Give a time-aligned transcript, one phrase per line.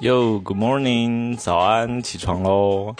[0.00, 2.94] Yo, good morning，早安，起床喽！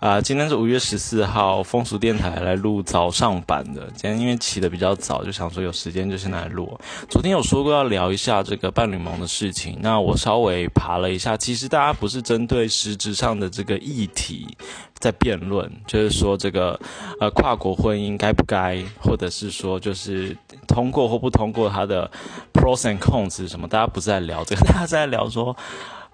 [0.00, 3.88] 啊，今天是五月十四号，风俗电台来录早上版的。
[3.94, 6.76] 今天因为起的比较早，就想说有时间就先来录。
[7.08, 14.56] 昨天有说过要聊一下这个伴侣盟的事情，那我稍微爬了一下，其实大家不是针对实质上的这个议题
[14.98, 16.76] 在辩论，就是说这个
[17.20, 22.10] 呃跨国婚姻该不该，或者是说就是通过或不通过它的
[22.52, 25.56] pros and cons 什么，大家不是在聊这个，大家在聊说。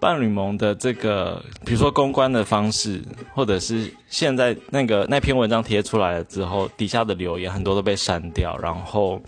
[0.01, 3.02] 伴侣盟的这个，比如说公关的方式，
[3.34, 9.20] 或者是现在那个那篇文章贴出来了之后，底下的留言很多都被删掉，然后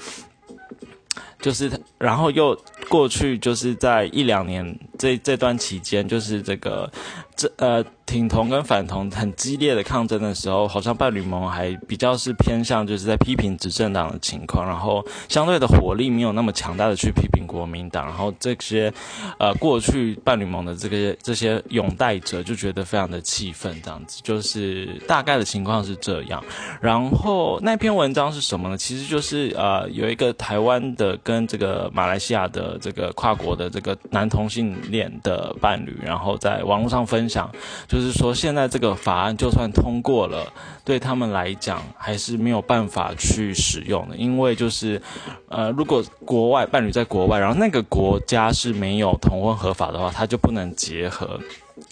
[1.40, 2.56] 就是，然后又
[2.88, 6.90] 过去就是在一两年这这段期间，就是这个
[7.40, 7.84] 这呃。
[8.10, 18.92] 挺同跟反同很激烈的抗争的时候，好像伴侣盟还比较是偏向就是在批评执政党的情况，然后相对的火力没有那么强大的去批评国民党，然后这些
[19.38, 26.42] 呃过去伴侣盟的这个这些拥戴者就觉得非常的气愤，这样子就是大概的情况是这样。
[26.80, 28.76] 然后那篇文章是什么呢？
[28.76, 37.48] 其实就是呃有一个台湾的跟这个马来西亚的这个跨国的这个男同性恋的伴侣，然后在网络上分享。
[37.86, 40.52] 就是说，现在这个法案就算通过了，
[40.84, 45.00] 对他们来讲还是没有办法去使用的，因为就是，
[45.48, 51.38] 呃，如果国外伴侣在国外，然后那个国家是没有同婚合法的话，他就不能结合。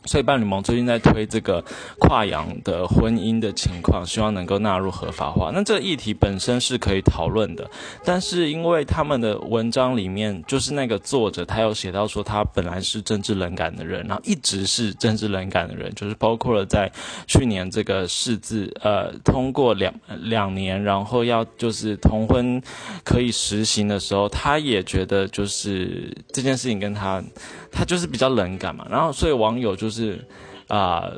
[0.04, 1.62] 所以伴侣盟最近在推这个
[1.98, 5.50] 跨洋的婚姻的情况，希望能够纳入合法化。
[5.52, 7.68] 那这个议题本身是可以讨论的，
[8.04, 16.90] 但是因为他们的文章里面，就是那个作者他有写到说，他本来是政治冷感的人，然后一直是政治冷感的人，就是包括了在
[17.26, 22.62] 去年这个释字呃通过两两年，然后要就是同婚
[23.04, 27.22] 可以实行的时候，他也觉得就是这件事情跟他。
[27.70, 30.24] 他就是比较冷感嘛，然后所以网友就是，是
[30.68, 31.10] 啊，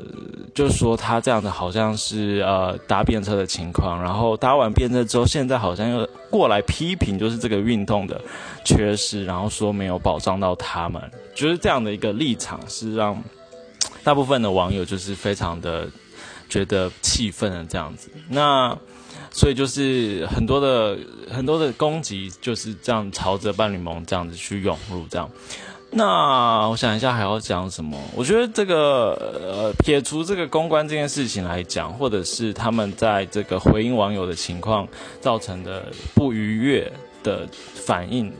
[0.55, 8.19] 就说他这样的好像是呃搭便车的情况，然后搭完便车之后，现在好像又过来批评，就是这个运动的
[8.63, 11.01] 缺失，然后说没有保障到他们，
[11.35, 13.21] 就是这样的一个立场，是让
[14.03, 15.87] 大部分的网友就是非常的
[16.47, 18.09] 觉得气愤的这样子。
[18.29, 18.75] 那
[19.31, 20.97] 所以就是很多的
[21.29, 25.29] 很多的攻击就是这样朝着伴侣盟这样子去涌入这样。
[25.93, 27.99] 那我想一下还要讲什么？
[28.15, 29.13] 我觉得这个
[29.43, 34.87] 呃，撇除这个公关这件事情来讲，或者是他们在这个回应网友的情况
[35.19, 35.85] 造成的
[36.15, 36.91] 不愉悦
[37.23, 38.31] 的反应。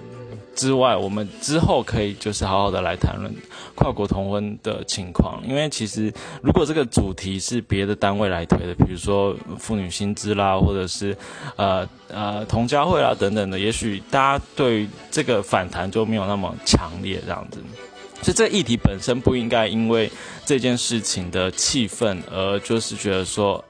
[0.55, 3.33] 之外，我们之后可以就是好好的来谈论
[3.75, 6.13] 跨国同婚的情况，因为其实
[6.43, 11.15] 如果这个主题是别的单位来推的，比如说妇女薪资啦，或者是
[11.55, 17.59] 呃呃同家会啦等等的，也许大家对这个反弹就没有那么强烈这样子。
[18.21, 20.11] 所以这议题本身不应该因为
[20.45, 23.63] 这件事情的气氛而就是觉得说。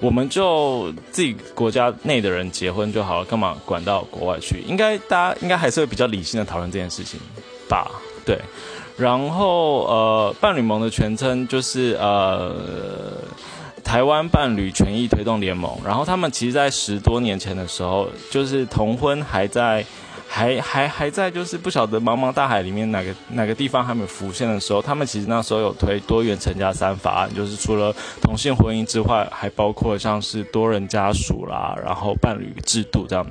[0.00, 4.62] 我们就自己国家内的人结婚就好了，干嘛管到国外去？
[4.66, 7.18] 应该大家应该还是会比较理性的讨论这件事情
[7.68, 7.90] 吧？
[8.24, 8.38] 对。
[8.96, 13.18] 然后呃，伴侣盟的全称就是呃
[13.84, 15.76] 台湾伴侣权益推动联盟。
[15.84, 19.84] 然后他们其实，在十多年前的时候，就是同婚还在。
[20.28, 33.26] 还还还在就是不晓得茫茫大海里面哪个哪个地方还没有浮现的时候，他们其实那时候有推多元成家三法案，就是除了同性婚姻之外，还包括像是多人家属啦，然后伴侣制度这样。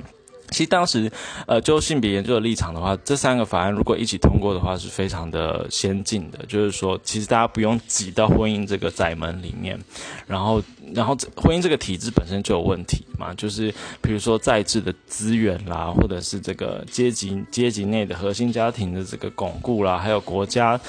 [0.50, 1.10] 其实当时，
[1.46, 6.38] 呃，就性别研究的立场的话，这三个法案如果一起通过的话，是非常的先进的。
[6.46, 9.78] 就是说，其实大家不用挤到婚姻这个窄门里面，
[10.26, 10.62] 然后，
[10.94, 13.34] 然后婚姻这个体制本身就有问题嘛。
[13.34, 20.80] 就是比如说在制的资源啦，或者是这个阶级阶级内的核心家庭的这个巩固啦，还有国家。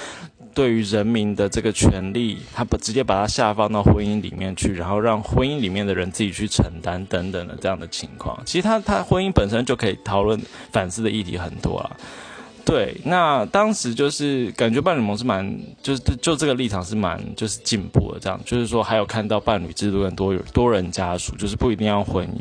[0.58, 11.92] 对于人民的这个权利，他不直接把它下放到婚姻里面去，然后让婚姻里面的人自己去承担等等的这样的情况，其实他他婚姻本身就可以讨论反思的议题很多啊。
[12.66, 22.32] 对，那当时就是感觉伴侣盟是蛮，就是就这个立场是蛮就是进步的，这样就是说还有看到伴侣制度跟多多人家属，就是不一定要婚姻。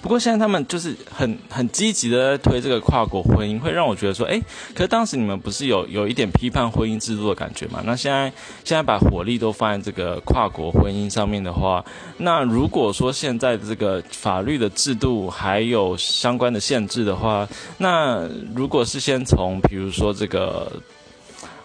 [0.00, 4.40] 不过现在他们就是很很积极的在推这个跨国婚姻，会让我觉得说，哎，
[4.72, 7.82] 可是当时你们不是有有一点批判婚姻制度的感觉吗？
[7.84, 8.32] 那现在
[8.64, 11.84] 现在把火力都放在这个跨国婚姻上面的话，
[12.18, 17.48] 那如果说现在这个法律的制度还有相关的限制的话，
[17.78, 20.70] 那如果是先从比如说这个，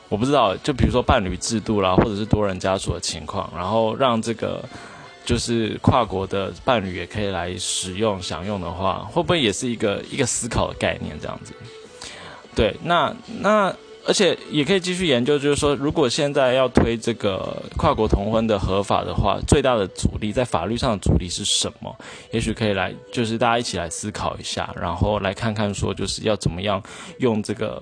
[0.09, 4.63] 我不知道，就比如说伴侣制度啦，或者是多人家属的情况，然后让这个。
[5.25, 11.53] 就是跨国的伴侣也可以来使用享用的话，会不会也是一个一个思考的概念这样子？
[12.55, 13.75] 对，那那
[14.05, 21.95] 而且也可以继续研究，就是说，如果现在要推这个跨国同婚的合法的话，最大的阻力在法律上的阻力是什么？
[22.31, 26.83] 也许可以来，就是大家一起来思考一下，然后来看看说，就是要怎么样
[27.19, 27.81] 用这个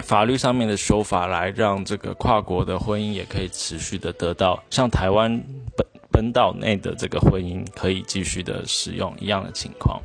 [0.00, 5.42] 法律上面的修法来让这个跨国的婚姻也可以持续的得到像台湾
[5.74, 5.84] 本
[6.18, 10.02] 本岛内的这个婚姻可以继续的使用一样的情况。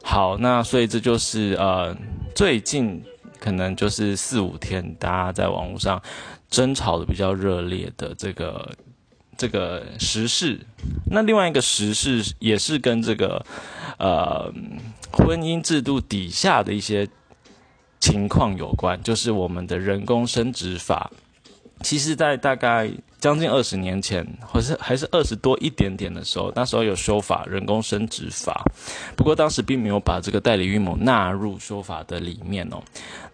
[0.00, 1.96] 好，那所以这就是呃
[2.34, 3.02] 最近。
[3.42, 5.98] 可能就是四五天，大家在网络上
[6.50, 8.76] 争吵的比较热烈的这个
[9.34, 10.60] 这个时事。
[11.10, 13.42] 那另外一个时事也是跟这个
[13.98, 14.52] 呃
[15.10, 17.08] 婚姻制度底下的一些
[17.98, 21.10] 情况有关，就是我们的人工生殖法。
[21.80, 28.64] 其实，在大概将近二十年前，或是还是二十多一点点的时候，那时候有修法人工生殖法，
[29.14, 32.82] 不过当时并没有把这个代理孕母纳入修法的里面哦。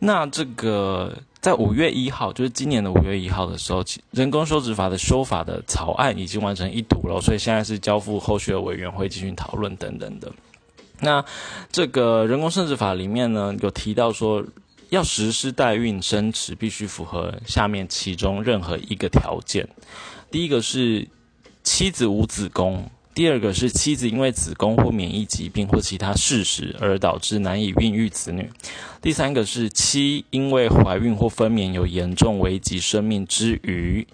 [0.01, 10.33] 那这个在五月一号，就是今年的五月一号的时候，人工生殖法的修法的草案已经完成一读了，所以现在是交付后续的委员会进行讨论等等的。
[10.99, 11.25] 那
[11.71, 14.45] 这个人工生殖法里面呢，有提到说。
[14.91, 19.69] 要实施代孕生殖，必须符合下面其中任何一个条件。
[20.31, 21.09] 第一个是
[21.63, 28.49] 妻子无子宫，第二个是妻子因为子宫或免疫疾病或其他事实而导致难以孕育子女，
[29.01, 34.07] 第三个是妻因为怀孕或分娩有严重危及生命之余，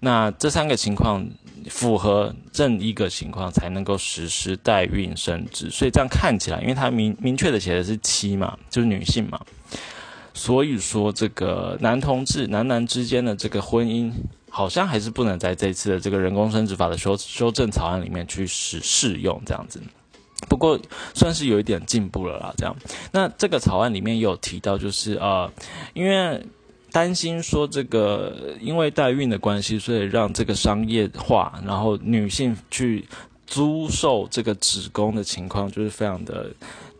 [0.00, 1.26] 那这三个情况
[1.68, 5.70] 符合任一个情况才能够实施代孕生殖。
[5.70, 9.40] 所以这样看起来，因为它明明确的写的是妻嘛，就是女性嘛。
[10.34, 14.10] 所以说，这个男同志男男之间的这个婚姻，
[14.48, 19.78] 好像还是不能在这次的这个人工生殖法的修修正草案里面去使适用这样子。
[20.48, 20.80] 不过
[21.14, 22.54] 算是有一点进步了啦。
[22.56, 22.74] 这样，
[23.12, 25.52] 那这个草案里面也有提到，就是呃，
[25.92, 26.42] 因为
[26.90, 33.06] 担心说这个因为代孕的关系，所以让这个商业化，然后女性去
[33.46, 36.50] 租售这个子宫的情况，就是非常的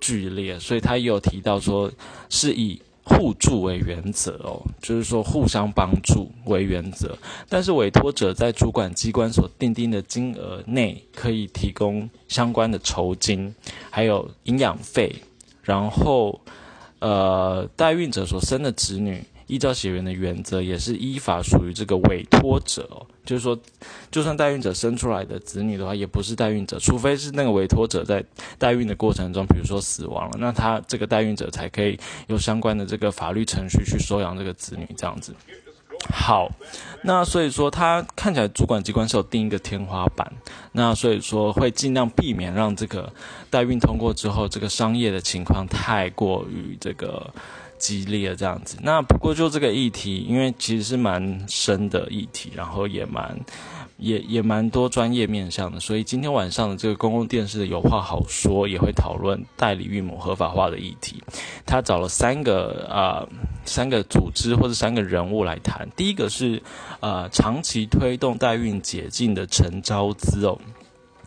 [0.01, 0.59] 剧烈。
[0.59, 1.91] 所以他也有提到说，
[2.29, 2.81] 是以。
[3.05, 7.17] 互助为原则哦，就是说互相帮助为原则。
[7.49, 13.55] 但是委托者在主管机关所定定的金额内，可以提供相关的酬金，
[13.91, 15.15] 还有营养费。
[15.63, 16.41] 然后，
[16.99, 19.25] 呃，代孕者所生的子女。
[19.53, 22.89] 依照血缘的原则，也是依法属于这个委托者。
[23.23, 23.57] 就是说，
[24.11, 28.25] 就算代孕者生出来的子女的话，也不是代孕者，除非是那个委托者在
[28.59, 35.35] 代孕的过程中，比如说死亡了，那他这个代孕者才可以有相关的这个法律程序去收养这个子女这样子。
[36.11, 36.51] 好，
[37.05, 40.33] 那所以说，他看起来主管机关是有定一个天花板，
[40.73, 43.13] 那所以说会尽量避免让这个
[43.51, 47.31] 代孕通过之后，这个商业的情况太过于这个。
[47.83, 53.37] 激烈这样子，那不过就这个议题，因为其实是蛮深的议题，然后也蛮
[53.97, 61.21] 也也蛮多专业面向的，所以今天晚上的这个公共电视的有话好说也会讨论代理孕母合法化的议题。
[61.67, 63.27] 他找了三个啊
[63.65, 66.63] 三个组织或者三个人物来谈，第一个是
[67.01, 70.57] 呃长期推动代孕解禁的陈昭姿哦。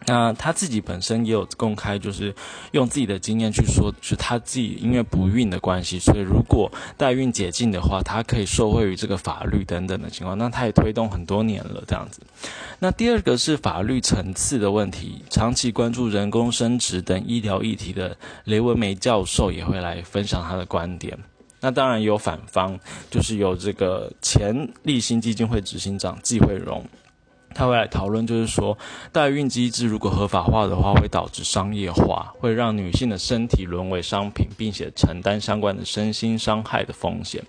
[0.08, 2.34] 那他自己本身也有公开，就是
[2.72, 10.38] 用自己的经验去说，是他自己因为不孕的关系，所以如果代孕解禁的话，他可以受惠于这个法律等等的情况。
[10.38, 12.22] 那他也推动很多年了，这样子。
[12.78, 21.18] 那第二个是法律层次的问题，长期关注人工生殖等医疗议题的雷文梅教授也会来分享他的观点。
[21.62, 26.86] 那当然有反方，就是有这个前立新基金会执行长季慧荣。
[27.56, 28.78] 他会来讨论，就是说，
[29.12, 37.42] 代孕机制如果合法化的话，会导致商业化，会让女性的身体沦为商品，并且承担相关的身心伤害的风险。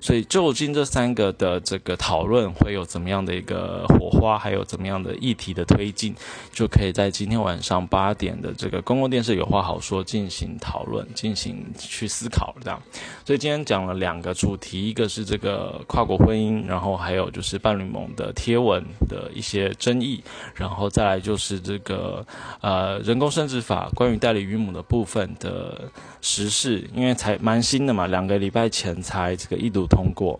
[0.00, 6.14] 所以，究竟这三个的这个讨论会有怎么样的一个火花，还有怎么样的议题的推进，
[6.52, 12.80] 就可以在今天晚上八点的这个公共电视有话好说进行讨论，进行去思考这样。
[13.26, 20.22] 所以今天讲了两个主题，一个是这个跨国婚姻，然后还有就是伴侣盟的贴文的一些争议，
[20.54, 22.24] 然后再来就是这个
[22.60, 29.80] 呃人工生殖法关于代理孕母的部分的实事，因为才蛮新的嘛，两个礼拜前才这个一读。
[29.90, 30.38] 通过，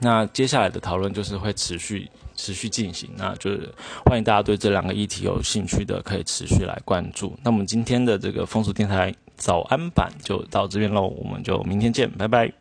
[0.00, 3.68] 那接下来的讨论就是会持续持续进行，那就是
[4.06, 7.36] 欢迎大家对这两个议题有兴趣的，可以持续来关注。
[7.42, 12.59] 那我们今天的这个风俗电台早安版就到这边喽，我们就明天见，拜拜。